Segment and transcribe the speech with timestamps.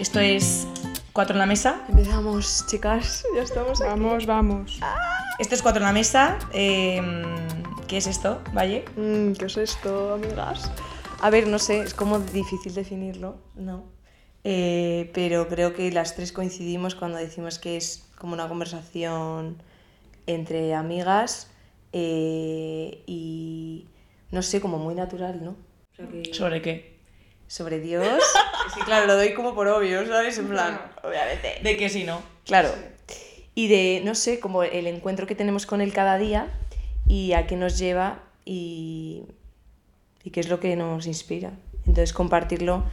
[0.00, 0.66] Esto es
[1.12, 1.84] Cuatro en la Mesa.
[1.88, 3.24] Empezamos, chicas.
[3.34, 3.90] Ya estamos aquí.
[3.90, 4.80] Vamos, vamos.
[5.38, 6.38] Esto es Cuatro en la Mesa.
[6.52, 7.00] Eh,
[7.86, 8.84] ¿Qué es esto, Valle?
[8.96, 10.70] Mm, ¿Qué es esto, amigas?
[11.20, 13.84] A ver, no sé, es como difícil definirlo, ¿no?
[14.44, 19.62] Eh, pero creo que las tres coincidimos cuando decimos que es como una conversación
[20.26, 21.50] entre amigas
[21.92, 23.86] eh, y,
[24.30, 25.50] no sé, como muy natural, ¿no?
[25.50, 26.99] O sea que- ¿Sobre qué?
[27.50, 28.06] Sobre Dios.
[28.74, 30.38] sí, claro, lo doy como por obvio, ¿sabes?
[30.38, 31.58] En plan, obviamente.
[31.64, 32.22] ¿De qué si no?
[32.46, 32.70] Claro.
[33.56, 36.46] Y de, no sé, como el encuentro que tenemos con él cada día
[37.08, 39.24] y a qué nos lleva y,
[40.22, 41.50] y qué es lo que nos inspira.
[41.88, 42.84] Entonces compartirlo,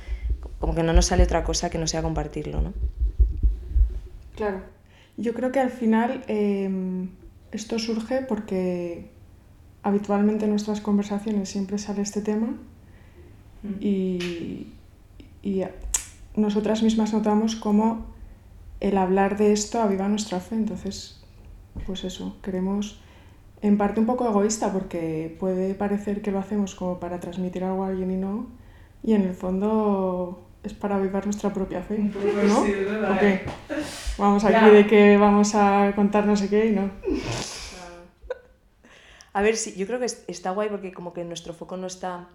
[0.60, 2.74] como que no nos sale otra cosa que no sea compartirlo, ¿no?
[4.36, 4.64] Claro.
[5.18, 7.08] Yo creo que al final eh,
[7.52, 9.12] esto surge porque
[9.84, 12.58] habitualmente en nuestras conversaciones siempre sale este tema
[13.82, 14.68] y,
[15.44, 15.64] y
[16.36, 18.06] nosotras mismas notamos cómo
[18.80, 20.56] el hablar de esto aviva nuestra fe.
[20.56, 21.20] Entonces,
[21.86, 23.00] pues eso, queremos,
[23.62, 27.84] en parte un poco egoísta porque puede parecer que lo hacemos como para transmitir algo
[27.84, 28.48] a alguien y no,
[29.04, 32.60] y en el fondo es para avivar nuestra propia fe, ¿no?
[32.62, 33.42] ¿O qué?
[34.18, 34.70] Vamos aquí Ya.
[34.70, 36.90] de que vamos a contar no sé qué y no.
[39.34, 41.86] A ver, sí, yo creo que es- está guay porque como que nuestro foco no
[41.88, 42.28] está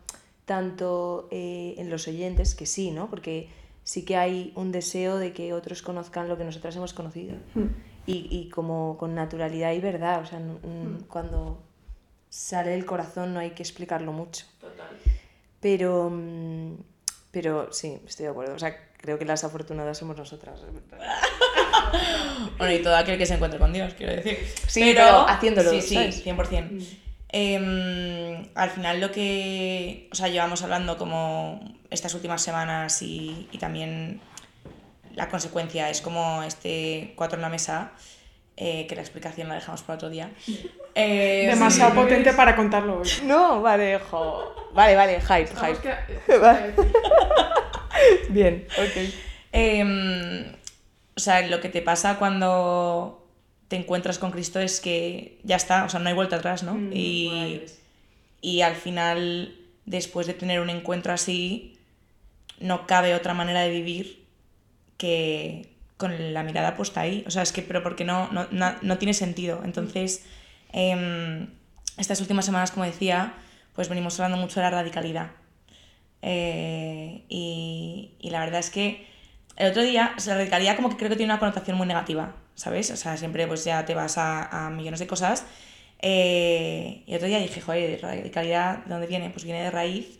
[0.44, 3.08] tanto eh, en los oyentes, que sí, ¿no?
[3.08, 3.48] Porque
[3.84, 7.36] sí que hay un deseo de que otros conozcan lo que nosotras hemos conocido.
[8.06, 11.62] Y, y como con naturalidad y verdad, o sea, no- mm, cuando
[12.28, 14.46] sale del corazón no hay que explicarlo mucho.
[15.60, 16.74] Pero, mm,
[17.30, 18.54] pero sí, estoy de acuerdo.
[18.54, 20.60] O sea, creo que las afortunadas somos nosotras.
[22.58, 24.38] Bueno, y todo aquel que se encuentre con Dios, quiero decir.
[24.66, 26.24] Sí, pero haciéndolo, Sí, sí, ¿sabes?
[26.24, 26.80] 100%.
[27.32, 33.58] Em, al final lo que, o sea, llevamos hablando como estas últimas semanas y, y
[33.58, 34.20] también
[35.14, 37.92] la consecuencia es como este cuatro en la mesa,
[38.56, 40.30] eh, que la explicación la dejamos para otro día.
[40.94, 43.08] Eh, Demasiado potente para contarlo hoy.
[43.24, 44.54] No, vale, jo.
[44.74, 45.96] Vale, vale, hype, hype.
[48.28, 49.14] Bien, ok.
[49.52, 50.52] Em,
[51.16, 53.21] o sea, lo que te pasa cuando
[53.72, 56.78] te encuentras con Cristo es que ya está, o sea, no hay vuelta atrás, ¿no?
[56.92, 57.62] y,
[58.42, 59.56] y al final,
[59.86, 61.78] después de tener un encuentro así,
[62.60, 64.26] no cabe otra manera de vivir
[64.98, 67.24] que con la mirada puesta ahí.
[67.26, 69.62] O sea, es que, pero porque no, no, no, no tiene sentido.
[69.64, 70.22] Entonces,
[70.74, 71.48] em,
[71.96, 73.32] estas últimas semanas, como decía,
[73.74, 75.30] pues venimos hablando mucho de la radicalidad.
[76.20, 79.06] Eh, y, y la verdad es que
[79.56, 81.86] el otro día, o sea, la radicalidad como que creo que tiene una connotación muy
[81.86, 82.90] negativa, ¿sabes?
[82.90, 85.44] O sea, siempre pues ya te vas a, a millones de cosas.
[86.00, 89.30] Eh, y otro día dije, joder, radicalidad, ¿de dónde viene?
[89.30, 90.18] Pues viene de raíz.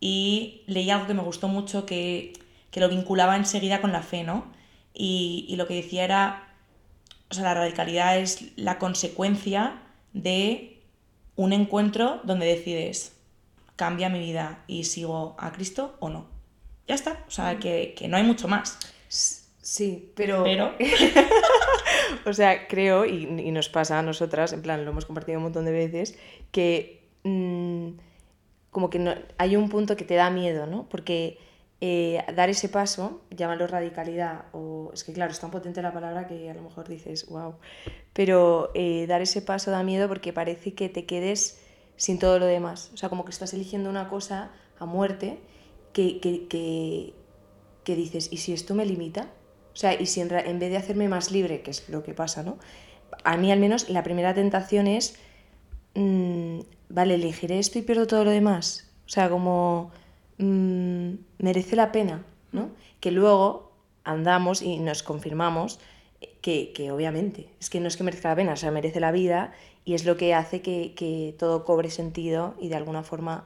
[0.00, 2.34] Y leí algo que me gustó mucho que,
[2.70, 4.52] que lo vinculaba enseguida con la fe, ¿no?
[4.92, 6.54] Y, y lo que decía era,
[7.30, 10.82] o sea, la radicalidad es la consecuencia de
[11.36, 13.16] un encuentro donde decides,
[13.76, 16.26] cambia mi vida y sigo a Cristo o no.
[16.86, 18.78] Ya está, o sea, que, que no hay mucho más.
[19.64, 20.44] Sí, pero...
[20.44, 20.72] Pero,
[22.26, 25.44] O sea, creo, y, y nos pasa a nosotras, en plan, lo hemos compartido un
[25.44, 26.16] montón de veces,
[26.52, 27.88] que mm,
[28.70, 30.88] como que no, hay un punto que te da miedo, ¿no?
[30.88, 31.38] Porque
[31.80, 36.26] eh, dar ese paso, llámalo radicalidad, o es que claro, es tan potente la palabra
[36.26, 37.56] que a lo mejor dices, wow,
[38.12, 41.60] pero eh, dar ese paso da miedo porque parece que te quedes
[41.96, 42.90] sin todo lo demás.
[42.94, 45.38] O sea, como que estás eligiendo una cosa a muerte
[45.92, 47.14] que, que, que,
[47.84, 49.30] que dices, ¿y si esto me limita?
[49.74, 52.42] O sea, y si en, vez de hacerme más libre, que es lo que pasa,
[52.44, 52.58] ¿no?
[53.24, 55.16] A mí al menos la primera tentación es,
[55.94, 58.90] mm, vale, elegiré esto y pierdo todo lo demás.
[59.06, 59.90] O sea, como
[60.38, 62.70] mm, merece la pena, ¿no?
[63.00, 63.72] Que luego
[64.04, 65.80] andamos y nos confirmamos
[66.40, 69.12] que, que obviamente, es que no es que merezca la pena, o sea, merece la
[69.12, 69.52] vida
[69.84, 73.44] y es lo que hace que, que todo cobre sentido y de alguna forma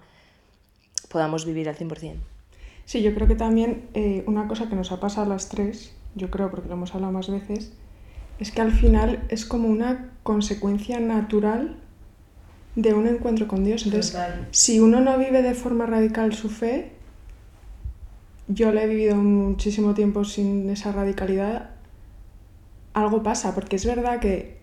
[1.08, 2.16] podamos vivir al 100%.
[2.84, 5.94] Sí, yo creo que también eh, una cosa que nos ha pasado a las tres,
[6.18, 7.72] yo creo porque lo hemos hablado más veces,
[8.38, 11.76] es que al final es como una consecuencia natural
[12.76, 13.84] de un encuentro con Dios.
[13.86, 14.46] Entonces, Total.
[14.50, 16.92] si uno no vive de forma radical su fe,
[18.46, 21.70] yo la he vivido muchísimo tiempo sin esa radicalidad,
[22.94, 24.58] algo pasa, porque es verdad que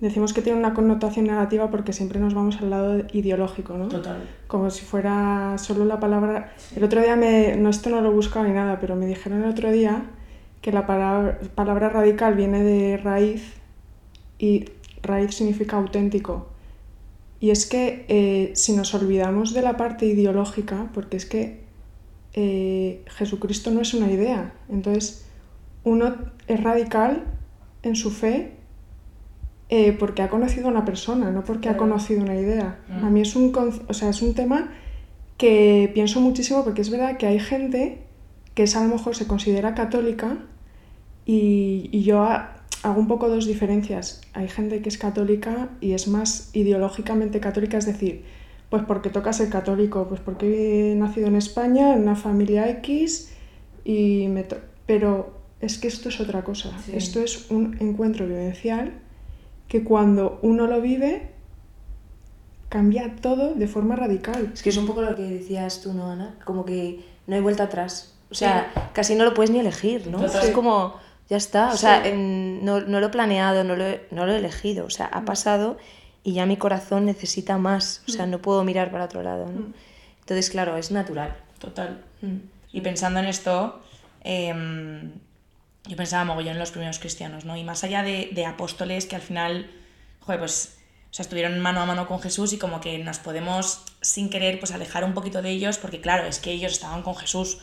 [0.00, 3.88] decimos que tiene una connotación negativa porque siempre nos vamos al lado ideológico, ¿no?
[3.88, 4.28] total.
[4.46, 6.52] como si fuera solo la palabra.
[6.76, 9.42] El otro día me, no esto no lo he buscado ni nada, pero me dijeron
[9.42, 10.04] el otro día
[10.60, 13.54] que la palabra, palabra radical viene de raíz
[14.38, 14.66] y
[15.02, 16.48] raíz significa auténtico.
[17.40, 21.60] Y es que eh, si nos olvidamos de la parte ideológica, porque es que
[22.34, 24.52] eh, Jesucristo no es una idea.
[24.68, 25.24] Entonces,
[25.84, 26.16] uno
[26.48, 27.24] es radical
[27.82, 28.52] en su fe
[29.70, 32.80] eh, porque ha conocido a una persona, no porque ha conocido una idea.
[32.88, 33.04] Mm.
[33.04, 33.52] A mí es un,
[33.86, 34.72] o sea, es un tema
[35.36, 38.02] que pienso muchísimo porque es verdad que hay gente
[38.58, 40.36] que es, a lo mejor se considera católica
[41.24, 44.20] y, y yo ha- hago un poco dos diferencias.
[44.32, 48.24] Hay gente que es católica y es más ideológicamente católica, es decir,
[48.68, 53.30] pues porque toca ser católico, pues porque he nacido en España, en una familia X,
[53.84, 54.44] y me
[54.86, 56.76] pero es que esto es otra cosa.
[56.84, 56.90] Sí.
[56.96, 58.92] Esto es un encuentro vivencial
[59.68, 61.30] que cuando uno lo vive
[62.68, 64.50] cambia todo de forma radical.
[64.52, 66.34] Es que es un poco lo que decías tú, ¿no, Ana?
[66.44, 68.17] Como que no hay vuelta atrás.
[68.30, 70.24] O sea, casi no lo puedes ni elegir, ¿no?
[70.24, 70.98] Es como,
[71.30, 71.68] ya está.
[71.72, 72.12] O sea, Sí.
[72.14, 74.84] no, no lo he planeado, no lo he, no lo he elegido.
[74.86, 75.78] O sea, ha pasado
[76.24, 78.02] y ya mi corazón necesita más.
[78.08, 79.72] O sea, no puedo mirar para otro lado, ¿no?
[80.20, 81.36] Entonces, claro, es natural.
[81.58, 82.02] Total.
[82.20, 82.36] Mm.
[82.72, 83.80] Y pensando en esto,
[84.22, 85.12] em,
[85.86, 87.56] yo pensaba mogollón en los primeros cristianos, ¿no?
[87.56, 89.70] Y más allá de, de apóstoles que al final,
[90.20, 90.74] joder, pues,
[91.10, 94.58] o sea, estuvieron mano a mano con Jesús y como que nos podemos, sin querer,
[94.60, 97.60] pues alejar un poquito de ellos, porque claro, es que ellos estaban con Jesús,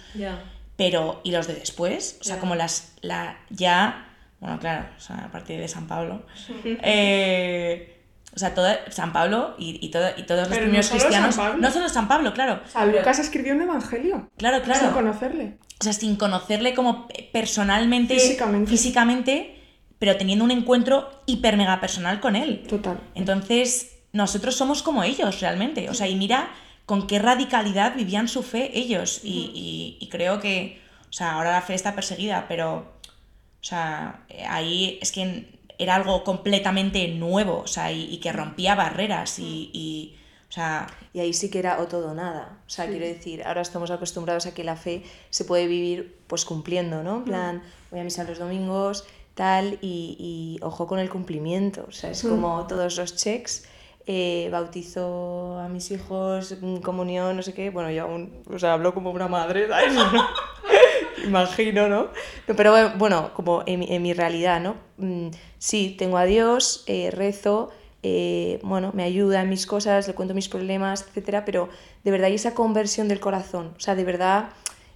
[0.78, 2.18] pero, ¿y los de después?
[2.22, 4.08] O sea, como las, la, ya,
[4.40, 6.26] bueno, claro, o sea, a partir de San Pablo,
[6.66, 7.92] eh,
[8.36, 11.00] o sea, toda, San Pablo y, y, todo- y todos los Pero no primeros solo
[11.00, 11.58] San cristianos, Pablo.
[11.62, 12.60] no solo San Pablo, claro,
[12.92, 15.58] Lucas escribió un evangelio claro, sin claro, conocerle.
[15.80, 18.70] o sea, sin conocerle como pe- personalmente, Físicamente.
[18.70, 19.62] físicamente,
[20.00, 22.64] pero teniendo un encuentro hiper mega personal con él.
[22.68, 23.00] Total.
[23.16, 25.90] Entonces, nosotros somos como ellos realmente.
[25.90, 26.50] O sea, y mira
[26.86, 29.22] con qué radicalidad vivían su fe ellos.
[29.24, 34.26] Y, y- y creo que, o sea, ahora la fe está perseguida, pero, o sea,
[34.50, 39.70] ahí es que era algo completamente nuevo, o sea, y, y que rompía barreras y,
[39.74, 40.16] y,
[40.50, 42.60] o sea, Y ahí sí que era o todo o nada.
[42.68, 46.46] O sea, quiero decir, ahora estamos acostumbrados a que la fe se puede vivir pues
[46.46, 47.18] cumpliendo, ¿no?
[47.18, 51.86] En plan, voy a misa los domingos, tal, y, y ojo con el cumplimiento.
[51.90, 53.66] O sea, es como todos los checks.
[54.08, 57.70] Eh, bautizo a mis hijos, mm, comunión, no sé qué.
[57.70, 59.94] Bueno, yo aún, o sea, hablo como una madre, ¿sabes?
[61.26, 62.08] Imagino, ¿no?
[62.48, 64.76] No, Pero bueno, como en, mi- en mi realidad, ¿no?
[64.98, 67.72] Mm, sí, tengo a Dios, eh, rezo,
[68.04, 71.70] eh, bueno, me ayuda en mis cosas, le cuento mis problemas, etcétera, pero
[72.04, 74.50] de verdad hay esa conversión del corazón, o sea, de verdad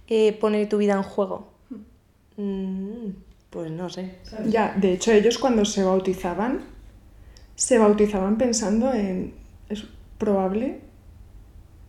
[0.08, 1.48] eh, pone tu vida en juego.
[2.36, 3.08] Mm,
[3.50, 4.18] pues no sé.
[4.46, 6.64] Ya, de hecho, ellos cuando se bautizaban,
[7.60, 9.34] se bautizaban pensando en.
[9.68, 9.84] Es
[10.16, 10.80] probable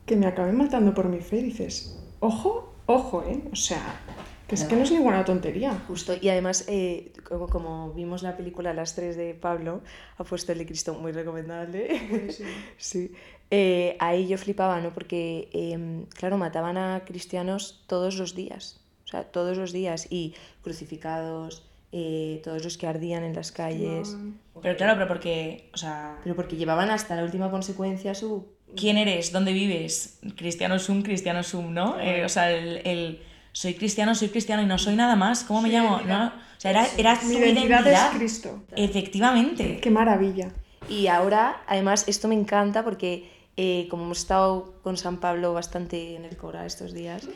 [0.05, 1.37] que me acaben matando por mi fe.
[1.37, 3.41] Y dices, ojo, ojo, ¿eh?
[3.53, 4.01] O sea,
[4.49, 5.81] que es que no es ninguna tontería.
[5.87, 9.79] Justo, y además, eh, como, como vimos la película Las tres de Pablo,
[10.17, 12.27] Apóstol de Cristo, muy recomendable.
[12.77, 13.13] sí.
[13.49, 14.93] Eh, ahí yo flipaba, ¿no?
[14.93, 18.81] Porque, em, claro, mataban a cristianos todos los días.
[19.05, 20.07] O sea, todos los días.
[20.09, 24.15] Y crucificados, eh, todos los que ardían en las calles.
[24.61, 28.47] pero claro, pero porque, o sea, Pero porque llevaban hasta la última consecuencia su...
[28.75, 31.99] quién eres, dónde vives, cristiano sum, cristiano sum, ¿no?
[31.99, 33.21] Eh, o sea, el, el
[33.51, 35.99] soy cristiano, soy cristiano y no soy nada más, ¿cómo me llamo?
[36.07, 36.27] ¿No?
[36.27, 37.81] O sea, era, era su Mi identidad.
[37.81, 38.63] identidad es Cristo.
[38.75, 39.79] Efectivamente.
[39.81, 40.51] Qué maravilla.
[40.89, 46.15] Y ahora, además, esto me encanta porque eh, como hemos estado con San Pablo bastante
[46.15, 47.27] en el Cora estos días,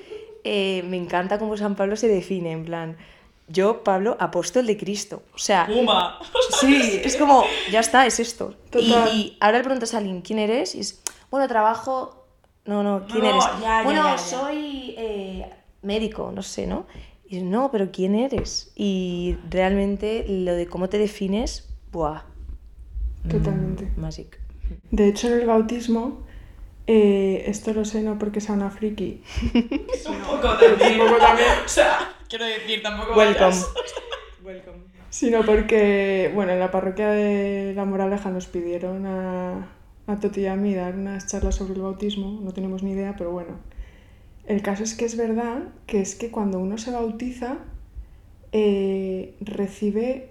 [0.43, 2.97] eh, me encanta cómo San Pablo se define, en plan,
[3.47, 5.23] yo, Pablo, apóstol de Cristo.
[5.33, 6.19] O sea, ¡Pumba!
[6.59, 8.55] sí, es como, ya está, es esto.
[8.73, 9.15] Y, Total.
[9.15, 10.75] y ahora le preguntas a alguien, ¿quién eres?
[10.75, 12.25] Y es, bueno, trabajo...
[12.65, 13.43] No, no, ¿quién No, eres?
[13.61, 14.17] ya, bueno, ya, ya.
[14.17, 15.49] soy eh,
[15.83, 16.87] médico, no sé, ¿no?
[17.27, 18.71] Y no, pero ¿quién eres?
[18.75, 22.23] Y realmente lo de cómo te defines, ¡buah!
[23.29, 23.91] Totalmente.
[23.97, 24.39] Magic.
[24.91, 26.23] De hecho, en el bautismo,
[26.87, 29.21] eh, esto lo sé no porque sea una friki,
[30.07, 31.01] Un poco también.
[31.01, 31.49] Un poco también.
[31.65, 33.45] O sea, quiero decir, tampoco Welcome.
[34.43, 34.65] vayas.
[35.09, 39.69] sino porque, bueno, en la parroquia de La Moraleja nos pidieron a,
[40.07, 43.15] a Toti y a mí dar unas charlas sobre el bautismo, no tenemos ni idea,
[43.17, 43.59] pero bueno.
[44.45, 47.57] El caso es que es verdad que es que cuando uno se bautiza,
[48.51, 50.29] eh, recibe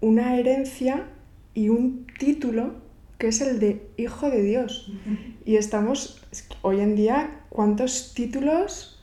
[0.00, 1.08] una herencia
[1.54, 2.74] y un título
[3.18, 4.92] que es el de Hijo de Dios.
[5.46, 6.26] Y estamos,
[6.62, 8.95] hoy en día, ¿cuántos títulos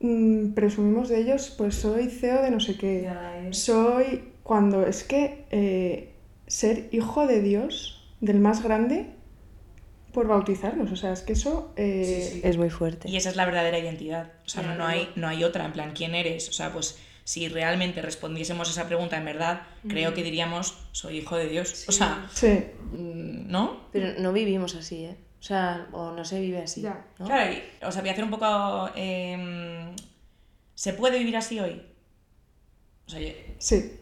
[0.00, 1.54] mm, presumimos de ellos?
[1.56, 3.08] Pues soy CEO de no sé qué.
[3.52, 6.12] Soy, cuando es que eh,
[6.46, 9.06] ser hijo de Dios, del más grande,
[10.12, 10.90] por bautizarnos.
[10.92, 11.72] O sea, es que eso...
[11.76, 13.08] eh, Es muy fuerte.
[13.08, 14.32] Y esa es la verdadera identidad.
[14.46, 15.66] O sea, no, no hay, no hay otra.
[15.66, 16.48] En plan, ¿quién eres?
[16.48, 21.36] O sea, pues si realmente respondiésemos esa pregunta en verdad, creo que diríamos, soy hijo
[21.36, 21.84] de Dios.
[21.88, 22.60] O sea, Sí,
[22.92, 23.80] ¿no?
[23.92, 25.16] Pero no vivimos así, ¿eh?
[25.38, 26.82] O sea, o no se vive así.
[26.82, 27.04] Ya.
[27.18, 27.26] ¿no?
[27.26, 28.90] Claro, y, o sea, voy a hacer un poco...
[28.96, 29.94] em,
[30.74, 31.82] ¿Se puede vivir así hoy?
[33.06, 33.92] O sea, yo- Sí,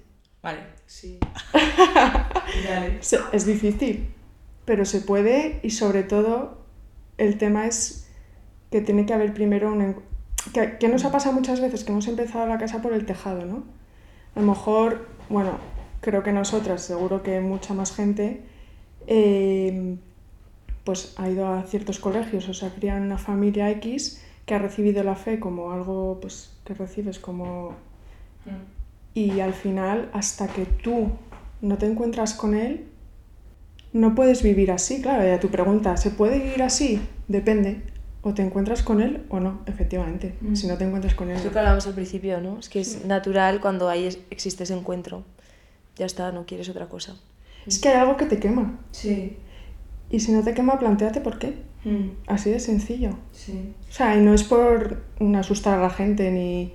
[0.43, 0.61] vale.
[0.87, 1.19] Sí.
[3.33, 4.13] es difícil,
[4.65, 6.65] pero se puede y sobre todo
[7.19, 8.09] el tema es
[8.71, 10.03] que tiene que haber primero un...
[10.53, 13.45] Que, que nos ha pasado muchas veces que hemos empezado la casa por el tejado,
[13.45, 13.65] ¿no?
[14.35, 15.59] A lo mejor, bueno,
[16.01, 18.43] creo que nosotras, seguro que mucha más gente,
[19.07, 19.97] eh,
[20.85, 24.59] pues ha ido a ciertos colegios, o sea, cría en una familia X que ha
[24.59, 27.75] recibido la fe como algo pues, que recibes como
[29.15, 31.11] y al final, hasta que tú
[31.61, 32.85] no te encuentras con él,
[33.93, 35.01] no puedes vivir así.
[35.01, 37.01] Claro, y a tu pregunta, ¿se puede vivir así?
[37.29, 37.83] Depende.
[38.23, 40.35] O te encuentras con él o no, efectivamente.
[40.41, 40.57] Mm.
[40.57, 41.37] Si no te encuentras con él.
[41.37, 42.59] Es lo que hablábamos al principio, ¿no?
[42.59, 45.23] Es que es natural cuando hay, existe ese encuentro.
[45.97, 47.17] Ya está, no quieres otra cosa.
[47.67, 48.81] Es que hay algo que te quema.
[48.91, 49.37] Sí.
[50.15, 51.51] Y si no te quema, planteate por qué.
[52.27, 53.11] Así de sencillo.
[53.33, 53.75] Sí.
[53.91, 56.73] O sea, y no es por mm, asustar a la gente ni,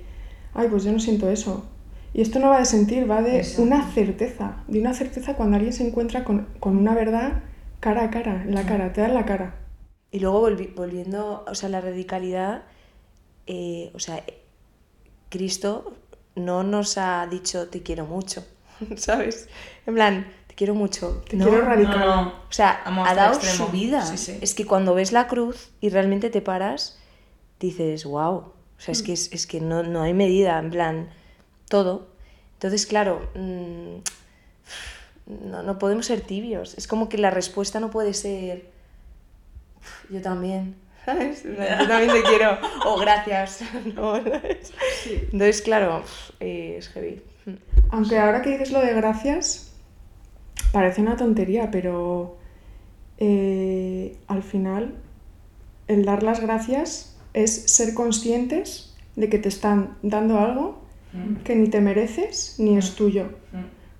[0.54, 1.64] ay, pues yo no siento eso.
[2.12, 3.62] Y esto no va de sentir, va de Exacto.
[3.62, 4.46] una certeza.
[4.68, 7.42] De una certeza cuando alguien se encuentra con, con una verdad
[7.80, 9.54] cara a cara, en la cara, te da en la cara.
[10.10, 12.62] Y luego volvi- volviendo, o sea, la radicalidad,
[13.46, 14.34] eh, o sea, eh,
[15.28, 15.94] Cristo
[16.36, 18.44] no nos ha dicho te quiero mucho,
[18.96, 19.48] ¿sabes?
[19.86, 20.26] En plan,
[20.60, 21.22] quiero mucho.
[21.26, 22.00] Te No, quiero radical.
[22.00, 22.28] No, no.
[22.28, 24.04] O sea, Vamos ha dado su vida.
[24.04, 24.36] Sí, sí.
[24.42, 26.98] Es que cuando ves la cruz y realmente te paras,
[27.58, 28.34] dices, wow.
[28.34, 28.96] O sea, Mm.
[28.96, 31.08] es que, es, es que no, no hay medida, en plan,
[31.70, 32.08] todo.
[32.56, 34.00] Entonces, claro, mm,
[35.50, 36.74] no, no podemos ser tibios.
[36.76, 38.66] Es como que la respuesta no puede ser,
[40.10, 40.76] yo también.
[41.06, 41.42] ¿sabes?
[41.44, 42.58] Yo también te quiero.
[42.84, 43.62] O gracias.
[43.94, 44.74] No, ¿sabes?
[45.06, 46.02] Entonces, claro,
[46.38, 47.22] eh, es heavy.
[47.90, 49.69] Aunque ahora que dices lo de gracias,
[50.72, 52.36] parece una tontería, pero
[53.18, 54.94] eh, al final
[55.88, 60.78] el dar las gracias es ser conscientes de que te están dando algo
[61.42, 63.30] que ni te mereces ni es tuyo.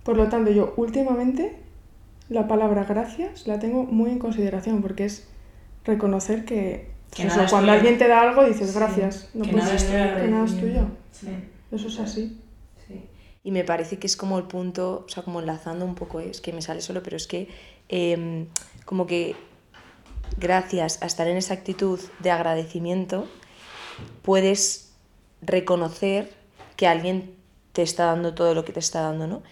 [0.05, 1.57] Por lo tanto, yo últimamente
[2.29, 5.27] la palabra gracias la tengo muy en consideración porque es
[5.85, 9.29] reconocer que, Que pues eso, cuando alguien te da algo dices gracias.
[9.35, 10.23] No que puedes- nada es tuyo.
[10.25, 10.83] que nada es tuyo.
[11.11, 11.27] Sí.
[11.73, 12.39] Eso es así.
[13.43, 16.41] Y me parece que es como el punto, o sea, como enlazando un poco, es
[16.41, 17.49] que me sale solo, pero es que
[17.89, 18.49] em,
[18.85, 19.35] como que
[20.37, 23.27] gracias a estar en esa actitud de agradecimiento,
[24.23, 24.93] puedes
[25.43, 26.33] reconocer
[26.77, 27.35] que alguien
[27.73, 29.43] te está dando todo lo que te está dando, ¿no?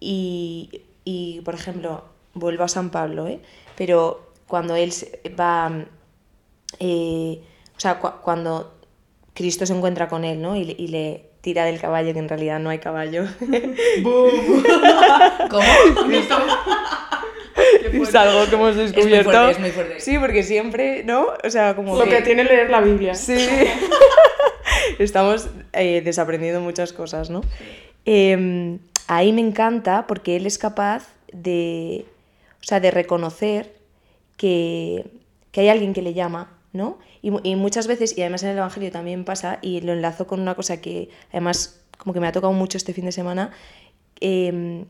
[0.00, 3.40] Y, y, por ejemplo, vuelvo a San Pablo, ¿eh?
[3.76, 4.92] Pero cuando él
[5.38, 5.84] va,
[6.78, 7.42] eh,
[7.76, 8.74] o sea, cua- cuando
[9.34, 10.56] Cristo se encuentra con él, ¿no?
[10.56, 13.26] Y, y le tira del caballo, que en realidad no hay caballo.
[14.02, 15.62] ¿Cómo?
[17.92, 19.30] es algo que hemos Es muy descubierto.
[19.30, 20.00] fuerte, es muy fuerte.
[20.00, 21.26] Sí, porque siempre, ¿no?
[21.44, 23.14] O sea, como Lo que tiene leer la Biblia.
[23.14, 23.36] Sí.
[24.98, 27.42] Estamos eh, desaprendiendo muchas cosas, ¿no?
[28.06, 32.04] Eh, ahí me encanta porque él es capaz de,
[32.60, 33.72] o sea, de reconocer
[34.36, 35.04] que,
[35.50, 36.98] que hay alguien que le llama, ¿no?
[37.22, 40.40] Y, y muchas veces, y además en el Evangelio también pasa, y lo enlazo con
[40.40, 43.50] una cosa que además como que me ha tocado mucho este fin de semana,
[44.20, 44.84] eh,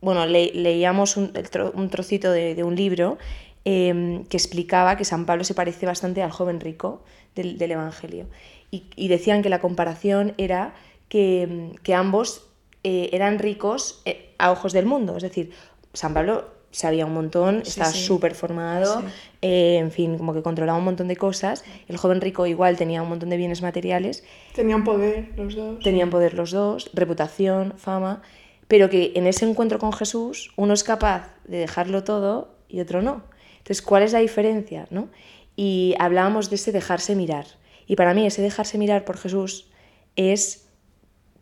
[0.00, 1.32] bueno, le- leíamos un,
[1.74, 3.18] un trocito de, de un libro
[3.64, 7.02] eh, que explicaba que San Pablo se parece bastante al joven rico
[7.34, 8.26] del, del Evangelio.
[8.70, 10.74] Y, y decían que la comparación era
[11.08, 12.46] que, que ambos
[12.82, 15.16] eh, eran ricos eh, a ojos del mundo.
[15.16, 15.52] Es decir,
[15.94, 18.04] San Pablo sabía un montón, Sí, estaba sí.
[18.04, 19.06] súper formado, Sí.
[19.42, 21.64] eh, en fin, como que controlaba un montón de cosas.
[21.88, 25.82] El joven rico igual tenía un montón de bienes materiales Tenían poder los dos.
[25.84, 28.22] tenían poder los dos, reputación, fama,
[28.66, 33.02] pero que en ese encuentro con Jesús uno es capaz de dejarlo todo y otro
[33.02, 33.22] no.
[33.58, 34.86] Entonces, ¿cuál es la diferencia?
[34.90, 35.08] ¿no?
[35.56, 37.46] Y hablábamos de ese dejarse mirar.
[37.86, 39.68] Y para mí ese dejarse mirar por Jesús
[40.16, 40.66] es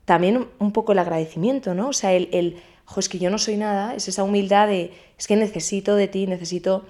[0.04, 1.88] también un poco el agradecimiento, ¿no?
[1.88, 4.92] O sea, el, el "Jo, es que yo no soy nada, es esa humildad de,
[5.18, 6.84] es que necesito de ti, necesito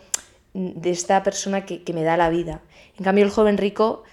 [0.54, 2.60] de esta persona que, que me da la vida.
[2.98, 4.04] En cambio, el joven rico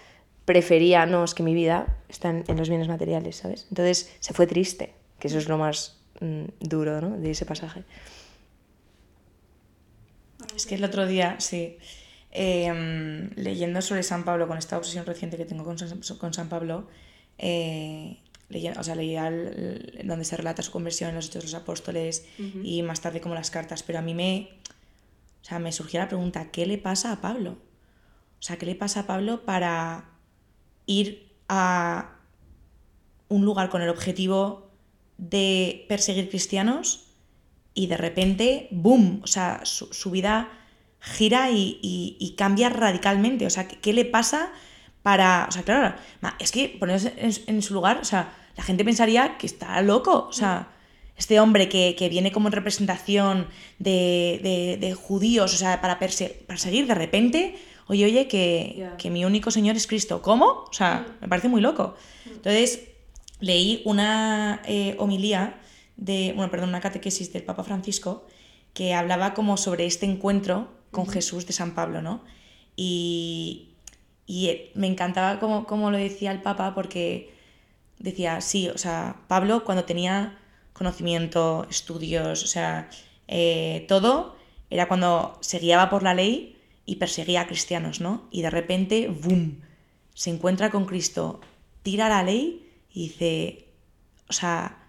[0.45, 3.67] prefería, no, es que mi vida está en, en los bienes materiales, ¿sabes?
[3.69, 7.17] Entonces se fue triste, que eso es lo más mm, duro, ¿no?
[7.17, 7.83] De ese pasaje.
[10.55, 11.77] Es que el otro día, sí,
[12.31, 16.50] eh, leyendo sobre San Pablo, con esta obsesión reciente que tengo con San, con San
[16.50, 16.88] Pablo,
[17.38, 18.17] eh,
[18.50, 21.53] leía, o sea, leía el- donde se relata su conversión en los Hechos de los
[21.56, 22.25] Apóstoles
[22.63, 24.50] y más tarde como las cartas, pero a mí me,
[25.41, 27.58] o sea, me surgía la pregunta, ¿qué le pasa a Pablo?
[28.39, 30.10] O sea, ¿qué le pasa a Pablo para
[30.86, 32.15] ir a
[33.27, 34.72] un lugar con el objetivo
[35.18, 37.08] de perseguir cristianos
[37.74, 39.22] y de repente, ¡boom!
[39.24, 40.50] O sea, su, su vida
[41.00, 43.46] gira y, cambia radicalmente.
[43.46, 44.51] O sea, ¿qué, le pasa
[45.03, 45.46] para...
[45.50, 45.96] O sea, claro,
[46.39, 50.27] es que ponerse en, su lugar, o sea, la gente pensaría que está loco.
[50.29, 50.70] O sea,
[51.18, 57.56] este hombre que, viene como en representación de, judíos, o sea, para perseguir de repente,
[57.88, 60.22] oye, oye, que, que, mi único Señor es Cristo.
[60.22, 60.65] ¿Cómo?
[60.70, 61.96] O sea, me parece muy loco.
[62.25, 62.89] Entonces,
[63.39, 65.60] leí una eh, homilía
[65.98, 68.25] de, bueno, perdón, una catequesis del Papa Francisco
[68.74, 72.24] que hablaba como sobre este encuentro con Jesús de San Pablo, ¿no?
[72.75, 73.70] Y,
[74.25, 77.34] y me encantaba como, como lo decía el Papa porque
[78.00, 80.39] decía, sí, o sea, Pablo cuando tenía
[80.74, 82.89] conocimiento, estudios, o sea,
[83.27, 84.38] eh, todo,
[84.70, 88.27] era cuando se guiaba por la ley y perseguía a cristianos, ¿no?
[88.32, 89.62] Y de repente, ¡boom!,
[90.13, 91.41] se encuentra con Cristo,
[91.84, 93.68] tira la ley y dice,
[94.27, 94.79] o sea,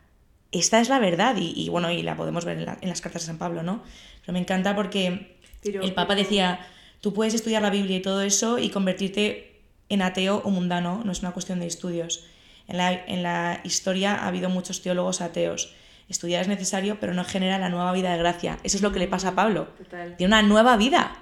[0.53, 3.39] esta es la verdad y, bueno, y la podemos ver en, las cartas de San
[3.39, 3.83] Pablo, ¿no?
[4.23, 6.67] Pero me encanta porque el Papa decía,
[7.01, 11.13] tú puedes estudiar la Biblia y todo eso y convertirte en ateo o mundano, no
[11.13, 12.25] es una cuestión de estudios.
[12.71, 15.75] En la, en la historia ha habido muchos teólogos ateos.
[16.09, 18.59] Estudiar es necesario, pero no genera la nueva vida de gracia.
[18.65, 19.69] Eso es lo que le pasa a Pablo.
[20.17, 21.17] Tiene una nueva vida.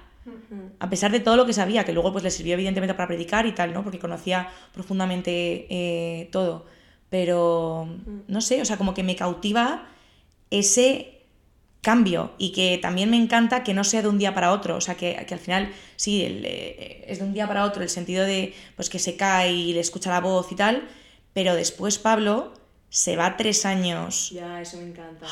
[0.79, 3.45] A pesar de todo lo que sabía, que luego pues le sirvió evidentemente para predicar
[3.45, 3.83] y tal, ¿no?
[3.83, 6.65] Porque conocía profundamente eh, todo
[7.09, 8.19] pero mm.
[8.27, 9.87] no sé, o sea, como que me cautiva
[10.51, 11.15] ese
[11.81, 14.81] cambio y que también me encanta que no sea de un día para otro, o
[14.81, 18.53] sea, que, al final sí, eh, es de un día para otro el sentido de
[18.75, 20.87] pues que se cae y le escucha la voz y tal,
[21.33, 22.53] pero después Pablo
[22.89, 24.31] se va tres años.
[24.31, 25.27] Ya, eso me encanta.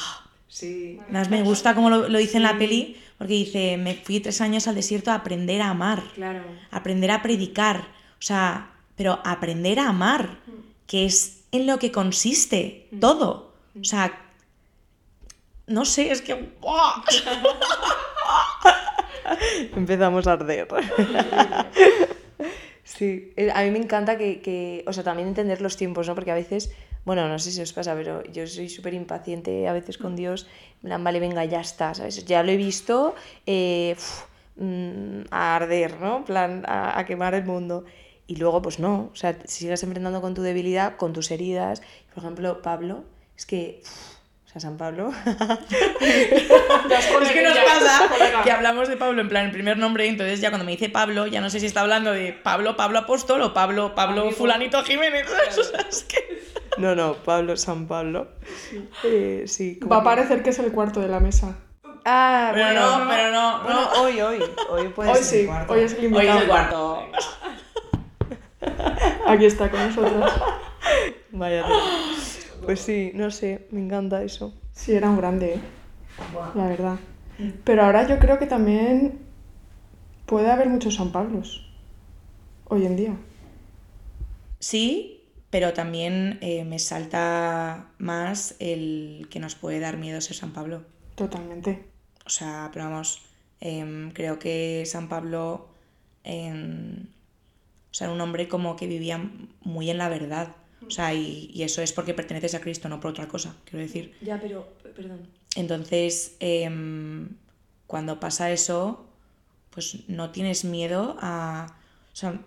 [0.48, 1.00] Sí.
[1.10, 4.68] Más me gusta como lo, dice en la peli, porque dice, me fui tres años
[4.68, 6.44] al desierto a aprender a amar, claro.
[6.72, 7.82] aprender a predicar,
[8.20, 10.51] o sea, pero aprender a amar, mm.
[10.88, 13.00] que es en lo que consiste mm.
[13.00, 13.54] todo.
[13.80, 14.20] O sea,
[15.68, 16.34] no sé, es que...
[19.75, 20.68] Empezamos a arder.
[22.88, 26.15] sí, eh, a mí me encanta que, o sea, también entender los tiempos, ¿no?
[26.15, 26.72] Porque a veces,
[27.06, 30.48] bueno, no sé si os pasa, pero yo soy súper impaciente a veces con Dios.
[30.81, 32.25] vale, venga, ya está, ¿sabes?
[32.25, 33.96] Ya lo he visto eh,
[34.55, 36.24] mm, a arder, ¿no?
[36.25, 37.85] plan, a quemar el mundo.
[38.27, 41.81] Y luego, pues no, o sea, sigues enfrentando con tu debilidad, con tus heridas.
[42.14, 43.05] Por ejemplo, Pablo,
[43.38, 43.81] es que,
[44.59, 45.11] San Pablo.
[46.00, 48.09] es que nos pasa
[48.43, 51.27] que hablamos de Pablo en plan el primer nombre, entonces ya cuando me dice Pablo,
[51.27, 55.27] ya no sé si está hablando de Pablo, Pablo Apóstol o Pablo, Pablo Fulanito Jiménez.
[56.77, 58.27] No, no, Pablo, San Pablo.
[58.70, 58.87] Sí.
[59.03, 61.57] Eh, sí Va a parecer que es el cuarto de la mesa.
[62.05, 63.63] Ah, pero bueno, no, pero no.
[63.63, 64.43] Bueno, hoy, hoy.
[64.70, 65.74] Hoy puede hoy ser sí, el cuarto.
[65.74, 67.07] Hoy es el Hoy es el cuarto.
[69.27, 70.31] Aquí está con nosotros.
[71.31, 71.65] Vaya.
[72.65, 74.53] Pues sí, no sé, me encanta eso.
[74.74, 75.59] Sí, era un grande, ¿eh?
[76.55, 76.98] la verdad.
[77.63, 79.20] Pero ahora yo creo que también
[80.25, 81.65] puede haber muchos San Pablos
[82.65, 83.17] hoy en día.
[84.59, 90.51] Sí, pero también eh, me salta más el que nos puede dar miedo ser San
[90.51, 90.83] Pablo.
[91.15, 91.85] Totalmente.
[92.25, 93.22] O sea, pero vamos,
[93.61, 95.70] em, creo que San Pablo
[96.24, 97.07] em,
[97.91, 99.20] o sea, un hombre como que vivía
[99.61, 100.55] muy en la verdad.
[100.85, 104.16] O sea, y, eso es porque perteneces a Cristo, no por otra cosa, quiero decir.
[104.22, 105.27] Ya, pero, perdón.
[105.55, 107.29] Entonces, em,
[107.87, 109.07] cuando pasa eso,
[109.72, 111.75] pues no tienes miedo a...
[112.13, 112.40] O sea,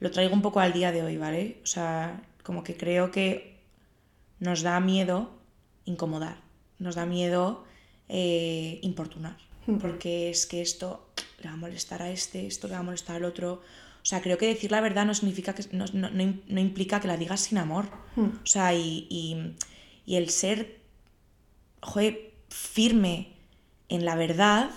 [0.00, 1.58] lo traigo un poco al día de hoy, ¿vale?
[1.62, 3.58] O sea, como que creo que
[4.40, 5.30] nos da miedo
[5.84, 6.36] incomodar,
[6.78, 7.64] nos da miedo
[8.08, 9.36] eh, importunar,
[9.80, 11.08] porque es que esto
[11.42, 13.62] le va a molestar a este, esto le va a molestar al otro,
[14.02, 17.16] o sea, creo que decir la verdad no significa que no, no, implica que la
[17.16, 17.86] digas sin amor.
[18.16, 18.30] Hmm.
[18.42, 19.06] O sea, y,
[20.06, 20.80] y, el ser
[21.80, 23.32] joder, firme
[23.88, 24.70] en la verdad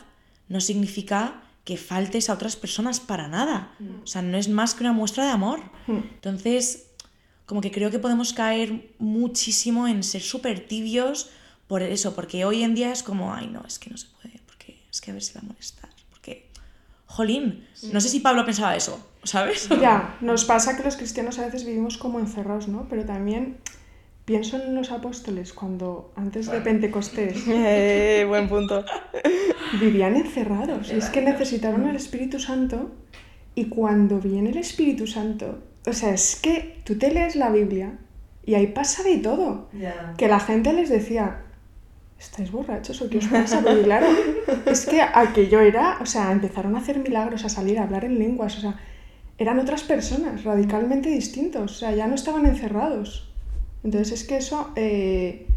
[0.50, 3.74] no significa que faltes a otras personas para nada.
[3.80, 4.02] Hmm.
[4.04, 5.62] O sea, no es más que una muestra de amor.
[5.88, 6.00] Hmm.
[6.14, 6.88] Entonces,
[7.46, 11.30] como que creo que podemos caer muchísimo en ser súper tibios
[11.68, 14.42] por eso, porque hoy en día es como, ay, no, es que no se puede,
[14.46, 15.90] porque es que a ver si va a molestar.
[17.12, 19.12] Jolín, no sé si Pablo pensaba eso.
[19.24, 19.70] ¿sabes?
[19.82, 22.88] Ya, nos pasa que los cristianos a veces vivimos como encerrados, ¿no?
[22.90, 23.58] Pero también
[24.26, 27.44] pienso en los apóstoles cuando antes de Pentecostés.
[27.48, 28.84] Eh, buen punto.
[29.80, 30.92] Vivían encerrados.
[30.92, 32.92] Y es que necesitaron el Espíritu Santo.
[33.54, 37.98] Y cuando viene el Espíritu Santo, o sea, es que tú te lees la Biblia
[38.46, 39.70] y ahí pasa de todo.
[40.18, 41.44] Que la gente les decía,
[42.22, 43.62] ¿estáis borrachos o qué os pasa?
[43.62, 44.08] Porque claro,
[44.66, 48.20] es que aquello era, o sea, empezaron a hacer milagros, a salir, a hablar en
[48.20, 48.80] lenguas, o sea,
[49.38, 53.34] eran otras personas radicalmente distintos, o sea, ya no estaban encerrados.
[53.84, 55.48] Entonces es que eso, eh,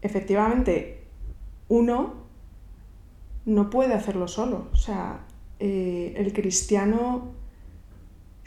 [0.00, 1.02] efectivamente,
[1.68, 2.14] uno
[3.44, 5.24] no puede hacerlo solo, o sea,
[5.58, 7.32] eh, el cristiano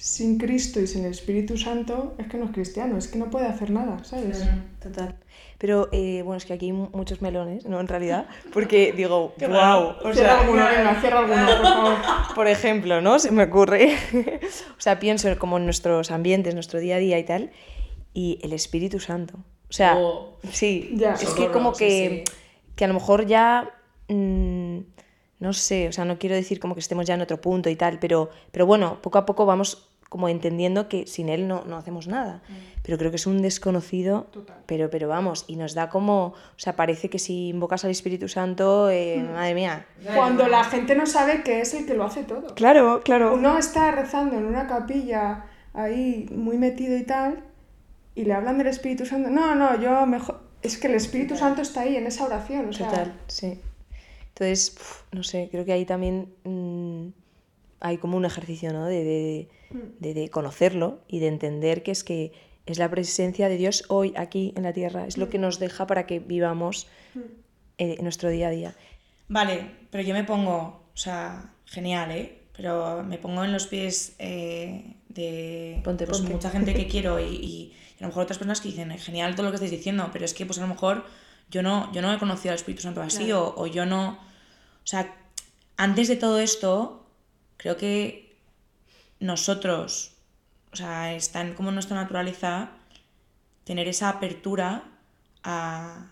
[0.02, 3.30] sin Cristo y sin el Espíritu Santo es que no es cristiano, es que no
[3.30, 4.44] puede hacer nada, ¿sabes?
[4.82, 5.16] Total.
[5.60, 7.80] Pero eh, bueno, es que aquí hay muchos melones, ¿no?
[7.80, 9.48] En realidad, porque digo, wow.
[9.50, 9.98] raro.
[10.04, 11.96] O Cierra sea, alguno, venga, cierra alguno, por favor.
[12.36, 13.20] por ejemplo, ¿no?
[13.20, 13.96] Se me ocurre.
[14.76, 17.52] o sea, pienso como en nuestros ambientes, nuestro día a día y tal,
[18.16, 19.36] y el Espíritu Santo.
[19.70, 20.40] O sea, Oh.
[20.52, 21.14] sí, Ya.
[21.14, 22.34] es que como que, sí.
[22.76, 23.70] que a lo mejor ya,
[24.08, 24.78] mm,
[25.40, 27.76] no sé, o sea, no quiero decir como que estemos ya en otro punto y
[27.76, 31.78] tal, pero, pero bueno, poco a poco vamos como entendiendo que sin él no, no
[31.78, 32.42] hacemos nada.
[32.84, 34.58] Pero creo que es un desconocido, Total.
[34.66, 38.28] pero, pero vamos, y nos da como, o sea, parece que si invocas al Espíritu
[38.28, 39.86] Santo, eh, madre mía.
[40.14, 42.54] Cuando la gente no sabe que es el que lo hace todo.
[42.56, 43.34] Claro, claro.
[43.34, 47.46] Uno está rezando en una capilla ahí muy metido y tal,
[48.14, 49.30] y le hablan del Espíritu Santo.
[49.30, 50.42] No, no, yo mejor.
[50.62, 52.68] Es que el Espíritu Santo está ahí en esa oración.
[52.68, 53.62] O sea, Total, sí.
[54.28, 54.76] Entonces,
[55.14, 57.21] no sé, creo que ahí también mm,
[57.82, 58.86] hay como un ejercicio, ¿no?
[58.86, 59.50] De, de,
[60.00, 62.32] de- de conocerlo y de entender que es que
[62.66, 65.88] es la presencia de Dios hoy aquí en la tierra, es lo que nos deja
[65.88, 66.88] para que vivamos
[67.78, 68.76] eh, nuestro día a día.
[69.28, 72.38] Vale, pero yo me pongo, o sea, genial, ¿eh?
[72.56, 76.34] Pero me pongo en los pies eh, de Ponte, pues, ponte.
[76.34, 79.46] mucha gente que quiero y, y a lo mejor otras personas que dicen, genial todo
[79.46, 81.06] lo que estáis diciendo, pero es que pues a lo mejor
[81.50, 84.12] yo no, yo no he conocido al Espíritu Santo así o, o yo no...
[84.84, 85.16] O sea,
[85.78, 87.01] antes de todo esto,
[87.62, 88.36] creo que
[89.20, 90.14] nosotros,
[90.74, 92.72] o sea, está en como nuestra naturaleza
[93.66, 94.70] tener esa apertura
[95.44, 96.08] a,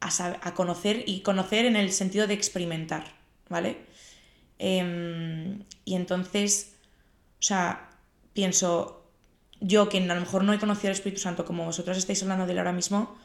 [0.00, 3.04] a, sab- a conocer y conocer en el sentido de experimentar,
[3.48, 3.86] ¿vale?
[4.58, 6.76] Em, y entonces,
[7.40, 7.90] o sea,
[8.34, 9.04] pienso,
[9.60, 12.46] yo que a lo mejor no he conocido al Espíritu Santo como vosotros estáis hablando
[12.46, 13.16] de él ahora mismo,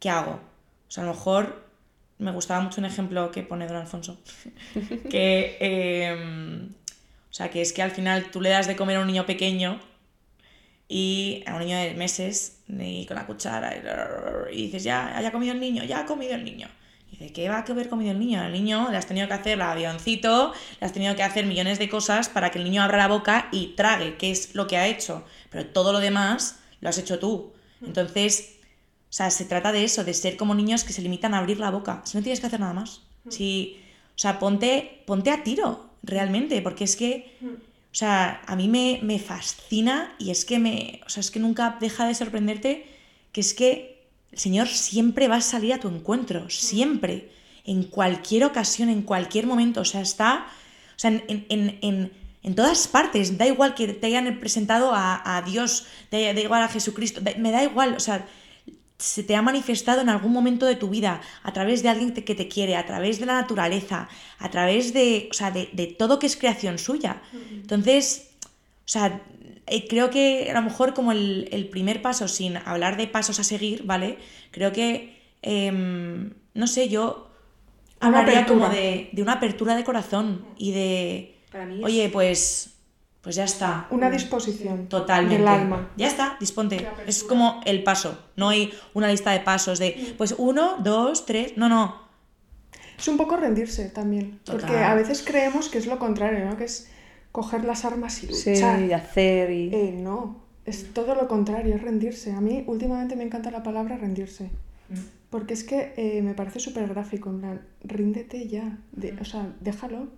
[0.00, 0.40] ¿qué hago?
[0.88, 1.67] O sea, a lo mejor
[2.18, 4.18] me gustaba mucho un ejemplo que pone Don Alfonso,
[5.10, 9.00] que, em, o sea, que es que al final tú le das de comer a
[9.00, 9.80] un niño pequeño
[10.88, 13.76] y a un niño de meses y con la cuchara
[14.50, 16.68] y, y dices, ya, ya ha comido el niño, ya ha comido el niño.
[17.10, 18.40] Y dice, ¿qué va a haber comido el niño?
[18.40, 21.78] Al niño le has tenido que hacer el avioncito, le has tenido que hacer millones
[21.78, 24.76] de cosas para que el niño abra la boca y trague, que es lo que
[24.76, 25.24] ha hecho.
[25.50, 27.52] Pero todo lo demás lo has hecho tú.
[27.84, 28.57] Entonces,
[29.08, 31.58] o sea, se trata de eso, de ser como niños que se limitan a abrir
[31.58, 32.02] la boca.
[32.04, 33.02] Si no tienes que hacer nada más.
[33.30, 33.80] Si,
[34.14, 39.00] o sea, ponte, ponte a tiro, realmente, porque es que, o sea, a mí me,
[39.02, 42.86] me fascina y es que me, o sea, es que nunca deja de sorprenderte
[43.32, 47.30] que es que el Señor siempre va a salir a tu encuentro, siempre,
[47.64, 50.46] en cualquier ocasión, en cualquier momento, o sea, está,
[50.96, 55.36] o sea, en, en, en, en todas partes, da igual que te hayan presentado a,
[55.36, 58.26] a Dios, da, da igual a Jesucristo, da- me da igual, o sea,
[58.98, 62.34] se te ha manifestado en algún momento de tu vida a través de alguien que
[62.34, 64.08] te quiere, a través de la naturaleza,
[64.38, 67.22] a través de, o sea, de, de todo que es creación suya.
[67.62, 69.22] Entonces, o sea,
[69.66, 73.38] eh, creo que a lo mejor como el, el primer paso, sin hablar de pasos
[73.38, 74.18] a seguir, ¿vale?
[74.50, 77.30] Creo que, em, no sé, yo
[78.00, 82.77] hablaría como de, de una apertura de corazón y de, Para mí es- oye, pues,
[83.28, 83.86] pues ya está.
[83.90, 85.36] una disposición Totalmente.
[85.36, 85.90] del alma.
[85.98, 86.88] Ya está, disponte.
[87.06, 88.18] Es como el paso.
[88.36, 91.52] No hay una lista de pasos de, pues uno, dos, tres.
[91.58, 91.94] No, no.
[92.98, 94.38] Es un poco rendirse también.
[94.44, 94.60] Total.
[94.62, 96.56] Porque a veces creemos que es lo contrario, ¿no?
[96.56, 96.90] Que es
[97.30, 98.80] coger las armas y Sí, luchar.
[98.80, 99.74] y hacer y...
[99.74, 102.32] Eh, no, es todo lo contrario, es rendirse.
[102.32, 104.50] A mí últimamente me encanta la palabra rendirse.
[105.28, 108.78] Porque es que eh, me parece súper gráfico, en plan, ríndete ya.
[108.92, 110.08] De- o sea, déjalo.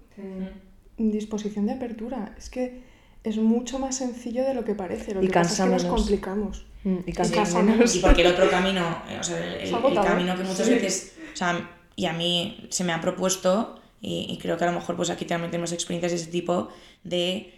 [0.96, 2.34] Disposición de apertura.
[2.38, 2.88] Es que
[3.24, 5.14] es mucho más sencillo de lo que parece.
[5.14, 6.64] Lo Y que pasa es que nos complicamos.
[6.84, 7.96] Mm, y menos.
[7.96, 9.70] Y porque el otro camino, eh, o sea, el,
[10.02, 10.72] camino que muchas Sí.
[10.74, 14.68] veces, o sea, y a mí se me ha propuesto, y, y creo que a
[14.68, 16.68] lo mejor pues aquí también tenemos experiencias de ese tipo,
[17.04, 17.52] de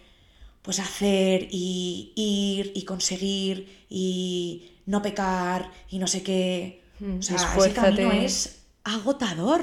[0.61, 6.81] pues hacer y ir y conseguir y no pecar y no sé qué.
[6.99, 9.61] Mm, O sea, ese camino es agotador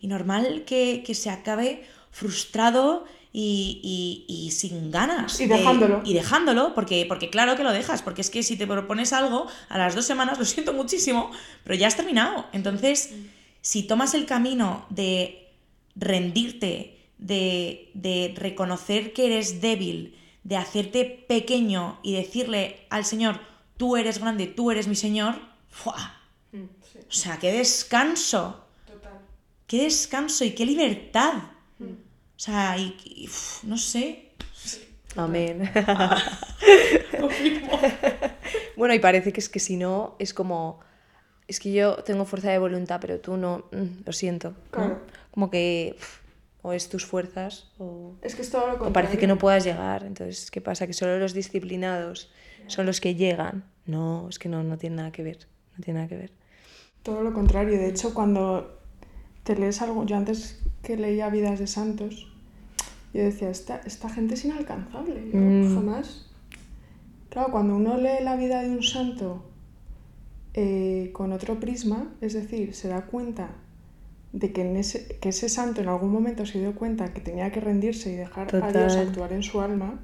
[0.00, 5.38] y normal que, que se acabe frustrado y, y- y sin ganas.
[5.40, 6.02] Y de- dejándolo.
[6.04, 9.46] y dejándolo, porque, porque claro que lo dejas, porque es que si te propones algo,
[9.68, 11.30] a las dos semanas, lo siento muchísimo,
[11.64, 12.46] pero ya has terminado.
[12.52, 13.10] Entonces,
[13.60, 15.48] si tomas el camino de
[15.94, 20.14] rendirte, de, de reconocer que eres débil,
[20.44, 23.40] de hacerte pequeño y decirle al Señor,
[23.76, 25.34] tú eres grande, tú eres mi Señor,
[25.70, 26.14] ¡fua!
[26.54, 29.18] o sea, qué descanso, Total.
[29.66, 31.34] qué descanso y qué libertad.
[32.38, 34.30] O sea, y, y, uf, no sé.
[35.16, 35.68] Amén.
[38.76, 40.78] bueno, y parece que es que si no, es como...
[41.48, 44.50] Es que yo tengo fuerza de voluntad, pero tú no, mm, lo siento.
[44.50, 44.70] ¿no?
[44.70, 45.00] Claro.
[45.32, 45.96] Como que...
[46.62, 48.92] o es tus fuerzas o, Es que es todo lo o contrario.
[48.92, 50.04] parece que no puedas llegar.
[50.04, 50.86] Entonces, ¿qué pasa?
[50.86, 52.30] Que solo los disciplinados
[52.68, 53.64] son los que llegan.
[53.84, 55.48] No, es que no, no tiene nada que ver.
[55.76, 56.30] No tiene nada que ver.
[57.02, 57.76] Todo lo contrario.
[57.78, 58.77] De hecho, cuando
[59.48, 62.30] te lees algo, yo antes que leía Vidas de Santos,
[63.14, 65.14] yo decía, esta, esta gente es inalcanzable.
[65.32, 65.74] Yo Mm.
[65.74, 66.26] jamás.
[67.30, 69.44] Claro, cuando uno lee la vida de un santo
[70.54, 73.48] eh, con otro prisma, es decir, se da cuenta
[74.34, 77.50] de que, en ese, que ese santo en algún momento se dio cuenta que tenía
[77.50, 79.08] que rendirse y dejar a Dios Total.
[79.08, 79.98] actuar en su alma,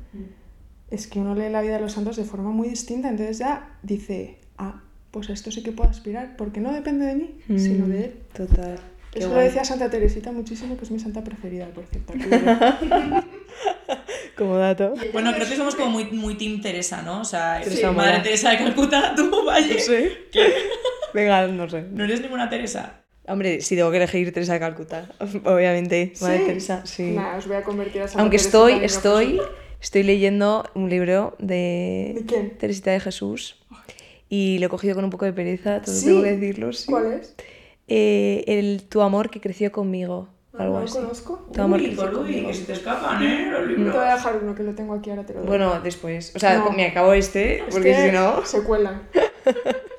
[0.91, 3.11] es que uno lee la vida de los santos de forma muy distinta.
[3.11, 4.81] Entonces ya dice, ah,
[5.11, 7.29] pues a esto sí que puedo aspirar, porque no depende de mí,
[7.59, 8.15] sino de él.
[8.33, 8.79] Mm, Total.
[9.15, 12.13] Qué Eso lo decía Santa Teresita muchísimo, que es mi santa preferida, por cierto.
[14.37, 14.95] Como dato.
[15.13, 17.21] Bueno, creo que somos como muy, muy Team Teresa, ¿no?
[17.21, 18.23] O sea, Teresa Madre Mora.
[18.25, 19.79] Teresa de Calcuta, tú, vaya.
[19.79, 20.09] Sí.
[21.15, 21.85] Venga, no sé.
[21.93, 23.05] No eres ninguna Teresa.
[23.29, 25.09] Hombre, si tengo que elegir Teresa de Calcuta,
[25.45, 26.13] obviamente.
[26.21, 26.45] Madre ¿Sí?
[26.47, 27.11] Teresa, sí.
[27.13, 29.41] Nah, os voy a convertir a Santa Aunque estoy, estoy,
[29.81, 32.59] estoy leyendo un libro de, ¿De quién?
[32.59, 33.63] Teresita de Jesús
[34.29, 36.07] y lo he cogido con un poco de pereza, todo ¿Sí?
[36.07, 36.73] tengo que decirlo.
[36.73, 36.87] sí.
[36.91, 37.37] ¿Cuál es?
[37.89, 40.95] Eh, el Tu amor que creció conmigo, algo ¿No lo así.
[40.99, 41.49] conozco?
[41.53, 42.49] Tu amor Uy, creció Uy, conmigo.
[42.49, 43.49] que se te escapan, ¿eh?
[43.51, 43.95] Los Te libros.
[43.95, 45.49] voy a dejar uno que lo tengo aquí, ahora te lo doy.
[45.49, 46.33] Bueno, después.
[46.35, 46.71] O sea, No.
[46.73, 48.45] me acabo este, Es porque que si no...
[48.47, 49.09] Se cuelan.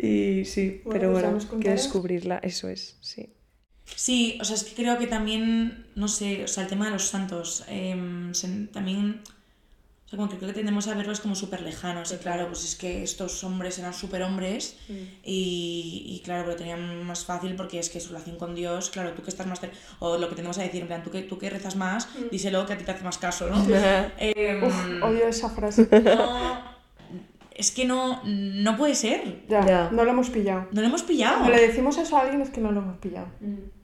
[0.00, 3.34] Y sí, Bueno, pero pues bueno, nos que descubrirla, eso es, sí.
[3.84, 6.92] Sí, o sea, es que creo que también, no sé, o sea, el tema de
[6.92, 9.22] los santos, se- también,
[10.08, 12.10] o sea, como que creo que tendemos a verlos como súper lejanos.
[12.12, 14.78] Y claro, pues es que estos hombres eran súper hombres
[15.22, 19.12] y, y claro, lo tenían más fácil porque es que su relación con Dios, claro,
[19.12, 19.60] tú que estás más,
[19.98, 22.64] o lo que tenemos a decir, en plan, tú que, tú que rezas más, díselo
[22.64, 23.56] que a ti te hace más caso, ¿no?
[24.66, 25.86] Uf, odio esa frase.
[26.04, 26.78] no,
[27.54, 29.44] es que no, no puede ser.
[29.46, 29.90] Ya, Ya.
[29.92, 30.68] no lo hemos pillado.
[30.72, 31.40] No lo hemos pillado.
[31.40, 33.26] Cuando le decimos eso a alguien es que no lo hemos pillado.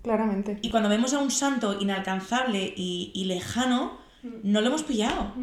[0.02, 0.58] Claramente.
[0.62, 3.98] Y cuando vemos a un santo inalcanzable y, y lejano,
[4.42, 5.34] no lo hemos pillado.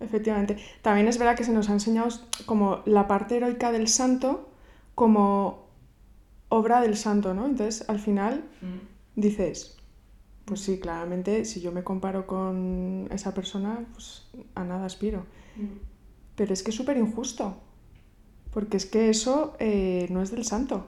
[0.00, 0.56] Efectivamente.
[0.82, 2.08] También es verdad que se nos ha enseñado
[2.46, 4.48] como la parte heroica del santo
[4.94, 5.68] como
[6.48, 7.46] obra del santo, ¿no?
[7.46, 8.44] Entonces, al final
[9.14, 9.76] dices,
[10.44, 15.24] pues sí, claramente, si yo me comparo con esa persona, pues a nada aspiro.
[16.34, 17.56] Pero es que es súper injusto,
[18.52, 20.86] porque es que eso eh, no es del santo.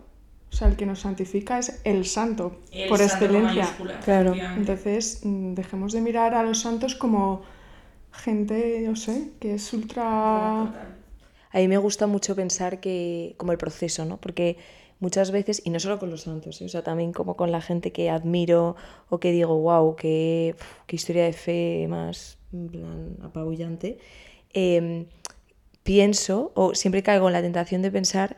[0.51, 3.69] O sea, el que nos santifica es el santo, El por santo excelencia.
[4.05, 4.35] Claro.
[4.35, 7.43] Entonces, mm, dejemos de mirar a los santos como
[8.13, 10.63] gente, yo sé, que es ultra...
[11.55, 14.19] A mí me gusta mucho pensar que, como el proceso, ¿no?
[14.19, 14.57] Porque
[15.01, 16.65] muchas veces, y no solo con los santos, ¿eh?
[16.65, 18.77] o sea, también como con la gente que admiro
[19.11, 20.55] o que digo, wow, qué,
[20.87, 22.39] qué historia de fe más
[23.23, 23.99] apabullante,
[24.55, 25.07] em,
[25.83, 28.37] pienso, o siempre caigo en la tentación de pensar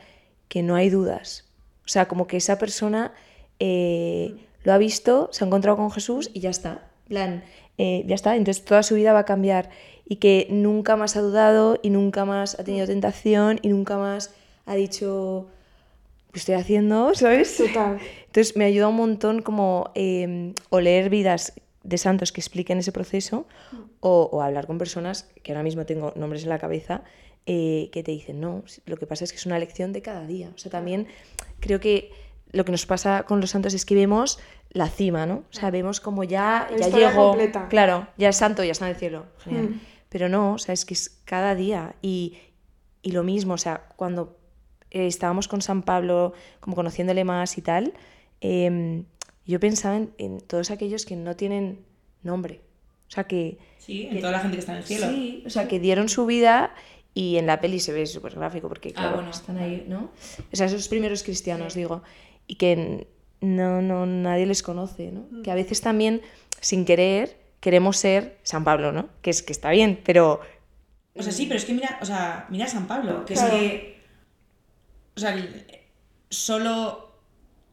[0.49, 1.45] que no hay dudas.
[1.85, 3.13] O sea, como que esa persona
[3.59, 6.91] eh, lo ha visto, se ha encontrado con Jesús y ya está.
[7.09, 7.45] Plan,
[7.79, 9.71] eh, ya está, entonces toda su vida va a cambiar
[10.07, 14.35] y que nunca más ha dudado y nunca más ha tenido tentación y nunca más
[14.67, 15.49] ha dicho,
[16.33, 17.15] ¿qué estoy haciendo?
[17.15, 17.57] ¿Sabes?
[17.57, 17.99] Total.
[18.27, 22.93] Entonces me ayuda un montón como eh, o leer vidas de santos que expliquen ese
[22.93, 23.47] proceso
[24.01, 27.03] o, o hablar con personas, que ahora mismo tengo nombres en la cabeza,
[27.47, 30.27] eh, que te dicen, no, lo que pasa es que es una lección de cada
[30.27, 30.51] día.
[30.55, 31.07] O sea, también
[31.61, 32.11] creo que
[32.55, 34.38] lo que nos pasa con los santos es que vemos
[34.71, 35.45] la cima, ¿no?
[35.51, 37.69] O sea, vemos como ya, La ya llegó, completa.
[37.69, 39.27] claro, ya es santo, ya está en el cielo.
[39.45, 39.64] Genial.
[39.71, 39.81] Mm.
[40.09, 41.95] Pero no, o sea, es que es cada día.
[42.03, 42.38] Y,
[43.03, 44.38] y lo mismo, o sea, cuando
[44.90, 47.93] eh, estábamos con San Pablo, como conociéndole más y tal,
[48.40, 49.05] em,
[49.47, 51.85] yo pensaba en, en todos aquellos que no tienen
[52.23, 52.61] nombre.
[53.09, 55.09] O sea, que, Sí, en toda la gente que está en el cielo.
[55.09, 56.75] sí, o sea, que dieron su vida
[57.12, 60.11] y en la peli se ve súper gráfico porque, Ah, claro, bueno, están ahí, ¿no?
[60.53, 62.03] O sea, esos primeros cristianos, digo,
[62.46, 63.07] y que
[63.40, 65.42] no, no, nadie les conoce, ¿no?
[65.42, 66.22] Que a veces también,
[66.61, 69.09] sin querer, queremos ser San Pablo, ¿no?
[69.22, 70.40] Que, es, que está bien, pero
[71.16, 73.54] O sea, sí, pero es que mira, o sea, mira a San Pablo, que Claro.
[73.57, 73.94] es que.
[75.16, 75.37] O sea,
[76.30, 77.12] solo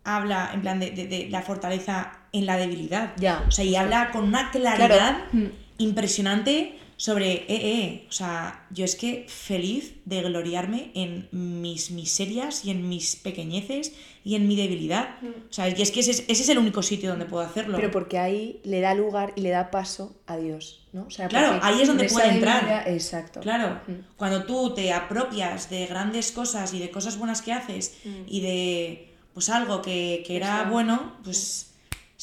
[0.03, 3.13] habla en plan de, de- de la fortaleza en la debilidad.
[3.17, 5.45] Ya, O sea, y habla con una claridad Mm.
[5.79, 12.63] impresionante sobre, eh, eh, o sea, yo es que feliz de gloriarme en mis miserias
[12.63, 13.91] y en mis pequeñeces
[14.23, 15.15] y en mi debilidad.
[15.49, 17.75] O sea, y es que ese, es- ese es el único sitio donde puedo hacerlo.
[17.77, 21.05] Pero porque ahí le da lugar y le da paso a Dios, ¿no?
[21.07, 22.61] O sea, Claro, ahí es donde puede entrar.
[22.65, 23.39] debilidad- Exacto.
[23.39, 23.93] Claro, Mm.
[24.15, 28.09] cuando tú te apropias de grandes cosas y de cosas buenas que haces Mm.
[28.27, 31.70] y de pues algo que, que era bueno, pues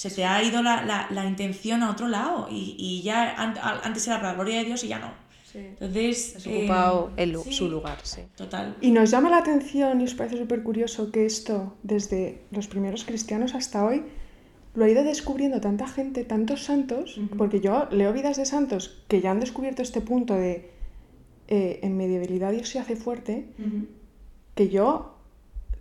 [0.00, 3.56] se te ha ido la, la- la intención a otro lado y, y ya an-
[3.82, 5.10] antes era para la gloria de Dios y ya no.
[5.54, 6.34] Entonces...
[6.36, 8.20] Has eh, ocupado el sí, su lugar, sí.
[8.36, 8.76] Total.
[8.80, 13.04] Y nos llama la atención y os parece súper curioso que esto, desde los primeros
[13.04, 14.04] cristianos hasta hoy,
[14.74, 19.20] lo ha ido descubriendo tanta gente, tantos santos, porque yo leo vidas de santos que
[19.20, 20.70] ya han descubierto este punto de
[21.48, 23.48] eh, en mi debilidad Dios se hace fuerte,
[24.54, 25.16] que yo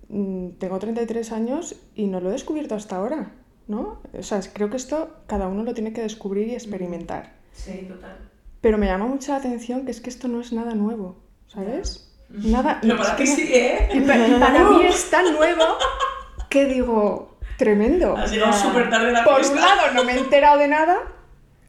[0.10, 3.34] mm, tengo 33 años y no lo he descubierto hasta ahora,
[3.68, 4.02] ¿no?
[4.18, 7.34] O sea, creo que esto cada uno lo tiene que descubrir y experimentar.
[7.54, 8.18] Sí, total.
[8.62, 12.16] Pero me llama mucho la atención que es que esto no es nada nuevo, ¿sabes?
[12.30, 12.80] Nada.
[12.82, 13.90] Pero para que sí, ¿eh?
[13.94, 15.64] Y pa- y para mí es tan nuevo
[16.50, 18.18] que digo, tremendo.
[18.18, 19.54] Has llegado súper tarde la Por fiesta.
[19.56, 20.98] un lado no me he enterado de nada,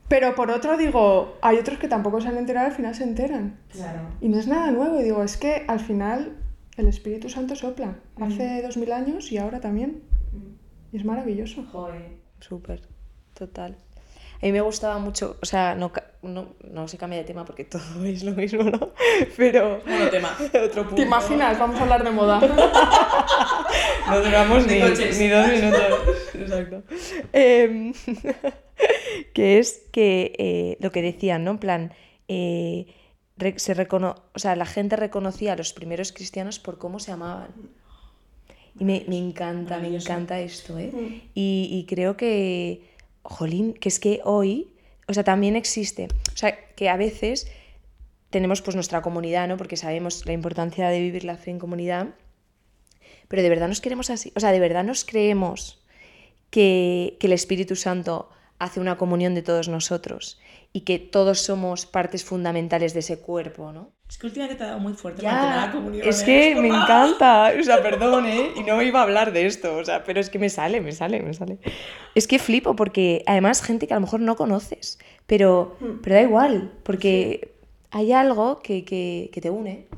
[0.09, 3.59] pero por otro digo, hay otros que tampoco se han enterado al final se enteran.
[3.71, 4.01] Claro.
[4.21, 6.37] Y no es nada nuevo, y digo, es que al final
[6.77, 7.97] el Espíritu Santo sopla.
[8.21, 10.03] Hace dos mil años y ahora también.
[10.93, 11.65] Y es maravilloso.
[11.73, 12.19] Joder.
[12.41, 12.83] Súper,
[13.35, 13.77] total.
[14.41, 15.91] A mí me gustaba mucho, o sea, no,
[16.23, 18.93] no, no se cambia de tema porque todo es lo mismo, ¿no?
[19.37, 20.37] Pero Monotema.
[20.65, 20.95] otro punto.
[20.95, 21.59] ¿Te imaginas?
[21.59, 22.41] Vamos a hablar de moda.
[24.09, 26.35] No duramos ni, ni dos minutos.
[26.35, 26.83] Exacto.
[27.35, 27.93] Em,
[29.35, 31.51] que es que eh, lo que decían, ¿no?
[31.51, 31.93] En plan,
[32.27, 32.87] eh,
[33.57, 37.51] se recono o sea, la gente reconocía a los primeros cristianos por cómo se amaban.
[38.79, 40.93] Y me, me encanta, me encanta esto, ¿eh?
[41.35, 42.89] Y, y creo que,
[43.23, 44.69] jolín, que es que hoy,
[45.07, 47.51] o sea, también existe, o sea, que a veces
[48.31, 49.57] tenemos pues nuestra comunidad, ¿no?
[49.57, 52.09] Porque sabemos la importancia de vivir la fe en comunidad,
[53.29, 55.83] pero de verdad nos queremos así, o sea, de verdad nos creemos
[56.51, 60.39] que, que el Espíritu Santo hace una comunión de todos nosotros
[60.73, 63.93] y que todos somos partes fundamentales de ese cuerpo, ¿no?
[64.09, 66.09] Es que últimamente te ha dado muy fuerte tema de la comunión.
[66.09, 66.25] es ¿eh?
[66.25, 66.83] que me como, ¡ah!
[66.85, 68.53] encanta, o sea, perdón, ¿eh?
[68.57, 70.93] Y no iba a hablar de esto, o sea, pero es que me sale, me
[70.93, 71.59] sale, me sale.
[72.15, 76.23] Es que flipo porque además gente que a lo mejor no conoces, pero, pero da
[76.23, 77.55] igual, porque
[77.91, 79.89] hay algo que, que, que te une.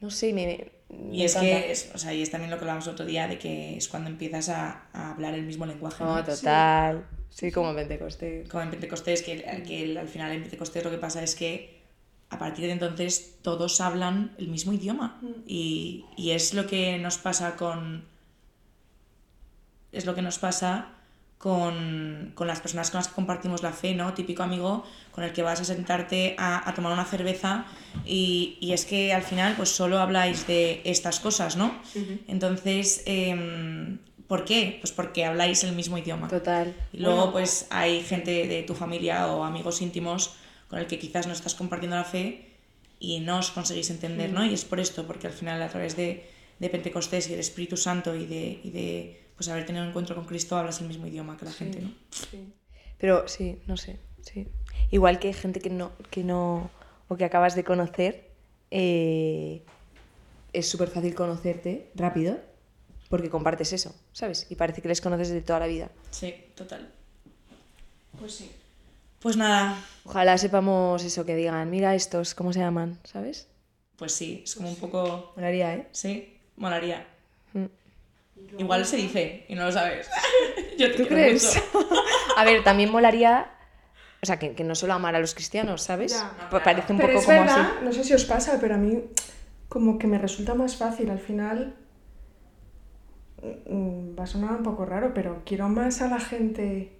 [0.00, 0.46] No sé, me,
[0.90, 1.62] me- Y es encanta.
[1.62, 3.86] que, es, o sea, y es también lo que hablamos otro día, de que es
[3.88, 6.02] cuando empiezas a, a hablar el mismo lenguaje.
[6.02, 6.24] No, ¿no?
[6.24, 7.04] total.
[7.10, 7.21] Sí,
[7.52, 8.48] como en Pentecostés.
[8.48, 11.82] Como en Pentecostés, que, que al final en Pentecostés lo que pasa es que
[12.30, 15.20] a partir de entonces todos hablan el mismo idioma.
[15.46, 18.04] Y, y es lo que nos pasa con.
[19.92, 20.88] Es lo que nos pasa
[21.42, 24.14] con, con las personas con las que compartimos la fe, ¿no?
[24.14, 27.66] Típico amigo con el que vas a sentarte a, a tomar una cerveza
[28.06, 31.74] y, y es que al final pues solo habláis de estas cosas, ¿no?
[32.28, 34.78] Entonces, em, ¿por qué?
[34.80, 36.28] Pues porque habláis el mismo idioma.
[36.28, 36.74] Total.
[36.92, 40.34] Y luego, pues hay gente de tu familia o amigos íntimos
[40.68, 42.48] con el que quizás no estás compartiendo la fe
[42.98, 44.44] y no os conseguís entender, ¿no?
[44.44, 46.24] Y es por esto, porque al final, a través de,
[46.58, 50.14] de Pentecostés y del Espíritu Santo y de, y de pues, haber tenido un encuentro
[50.14, 51.90] con Cristo, hablas el mismo idioma que la gente, ¿no?
[52.98, 54.46] Pero sí, no sé, sí.
[54.90, 56.70] Igual que gente que no, que no
[57.08, 58.30] o que acabas de conocer,
[58.70, 59.62] eh,
[60.52, 62.38] es súper fácil conocerte rápido
[63.12, 64.46] porque compartes eso, ¿sabes?
[64.48, 65.90] Y parece que les conoces de toda la vida.
[66.10, 66.88] Sí, total.
[68.18, 68.50] Pues sí.
[69.20, 72.98] Pues nada, Ojalá sepamos eso, que digan, mira estos, ¿cómo se llaman?
[73.04, 73.48] ¿Sabes?
[73.96, 75.32] pues sí, es como un poco...
[75.36, 75.88] Molaría, ¿eh?
[75.92, 77.06] Sí, molaría.
[77.52, 77.66] Mm.
[78.58, 80.08] Igual se dice y no lo sabes.
[80.78, 81.44] Yo te ¿Tú crees?
[81.44, 81.88] mucho.
[82.36, 83.50] a ver, también molaría,
[84.22, 86.12] o sea, que, que no solo amar a los cristianos, ¿sabes?
[86.14, 86.48] Ya.
[86.50, 87.84] Pa- Parece un Pero poco es como verdad, así.
[87.84, 89.04] no sé si os pasa, pero a mí
[89.68, 91.76] como que me resulta más fácil al final.
[93.42, 96.92] Mm, Va a sonar un poco raro, pero quiero más a la gente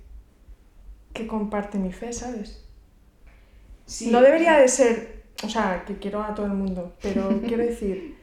[1.13, 2.65] que comparte mi fe, ¿sabes?
[4.11, 8.17] No debería de ser, o sea, que quiero a todo el mundo, pero quiero decir,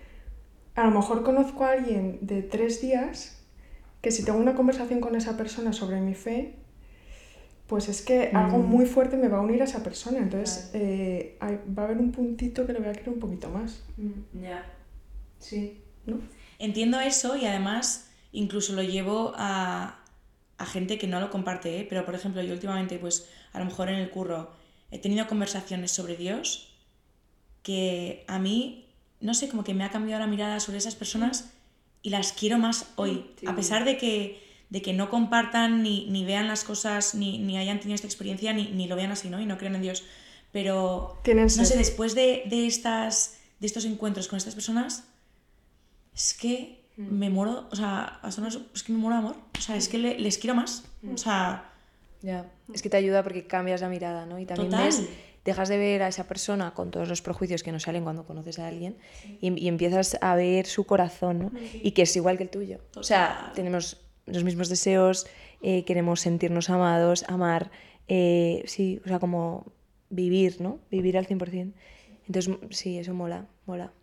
[0.76, 3.42] a lo mejor conozco a alguien de tres días
[4.02, 6.56] que si tengo una conversación con esa persona sobre mi fe,
[7.68, 10.18] pues es que algo muy fuerte me va a unir a esa persona.
[10.20, 13.50] Entonces eh, hay- va a haber un puntito que le voy a querer un poquito
[13.50, 13.84] más.
[14.42, 14.66] Ya.
[15.38, 15.80] Sí.
[16.08, 16.18] ¿No?
[16.58, 20.00] Entiendo eso y además incluso lo llevo a,
[20.58, 21.88] a gente que no lo comparte, ¿eh?
[21.90, 24.52] pero por ejemplo yo últimamente pues a lo mejor en el curro
[24.92, 26.70] he tenido conversaciones sobre Dios
[27.64, 28.88] que a mí,
[29.20, 31.52] no sé, como que me ha cambiado la mirada sobre esas personas
[32.02, 36.24] y las quiero más hoy, a pesar de que, de que no compartan ni, ni
[36.24, 39.42] vean las cosas, ni, ni hayan tenido esta experiencia, ni, ni lo vean así, ¿no?
[39.42, 40.04] Y no crean en Dios.
[40.52, 45.04] Pero, no sé, después de, de, estas, de estos encuentros con estas personas,
[46.16, 49.36] es que me muero, o sea, a sonar- es que me muero de amor.
[49.58, 50.84] O sea, es que le- les quiero más.
[51.12, 51.66] O sea,
[52.22, 54.38] Ya, es que te ayuda porque cambias la mirada, ¿no?
[54.40, 54.86] Y también Total.
[54.88, 55.08] ves,
[55.46, 58.60] dejas de ver a esa persona con todos los prejuicios que nos salen cuando conoces
[58.60, 58.98] a alguien
[59.40, 61.52] y, y empiezas a ver su corazón, ¿no?
[61.82, 62.80] Y que es igual que el tuyo.
[62.98, 63.54] O sea, Total.
[63.54, 65.28] tenemos los mismos deseos,
[65.62, 67.72] eh, queremos sentirnos amados, amar,
[68.10, 69.72] eh, sí, o sea, como
[70.10, 70.80] vivir, ¿no?
[70.92, 71.74] Vivir al 100%.
[72.28, 73.94] Entonces, sí, eso mola, mola.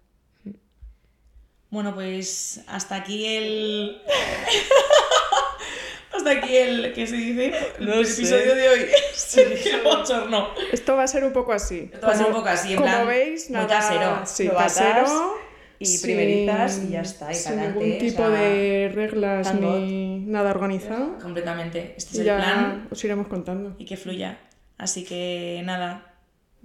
[1.70, 4.02] Bueno, pues hasta aquí el.
[6.16, 8.12] hasta aquí el que se dice el No sé.
[8.12, 8.86] episodio de hoy.
[9.14, 10.48] Sí, qué bochorno.
[10.72, 11.90] Esto va a ser un poco así.
[11.92, 14.20] Esto va a ser un poco así, en como plan, veis, muy nada, casero.
[14.24, 15.34] Sí, Novatas casero.
[15.78, 20.20] y sin- primerizas y ya está, y sin ningún o tipo sea, de reglas ni
[20.20, 21.18] nada organizado.
[21.18, 21.94] Completamente.
[21.96, 23.74] Este es Y el ya plan os iremos contando.
[23.78, 24.38] y que fluya.
[24.78, 26.14] Así que nada.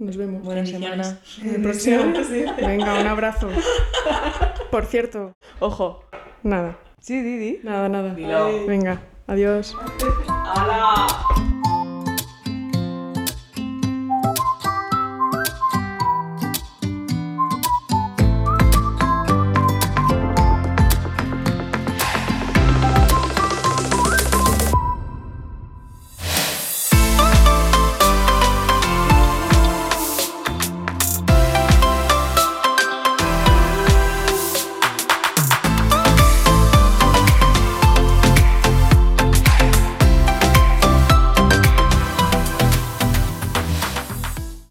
[0.02, 0.42] Nos vemos.
[0.42, 1.20] Buena semana.
[1.42, 2.12] En el próximo.
[2.56, 3.48] Venga, un abrazo.
[4.70, 6.04] Por cierto, Ojo.
[6.42, 6.76] nada.
[6.98, 7.60] Sí, Didi.
[7.62, 8.12] Nada, nada.
[8.14, 8.66] Dilo.
[8.66, 9.76] Venga, adiós.
[10.28, 11.51] ¡Hala!